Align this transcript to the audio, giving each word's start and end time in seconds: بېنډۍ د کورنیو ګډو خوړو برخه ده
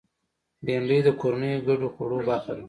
بېنډۍ 0.65 0.99
د 1.05 1.09
کورنیو 1.21 1.65
ګډو 1.67 1.87
خوړو 1.95 2.17
برخه 2.27 2.53
ده 2.55 2.59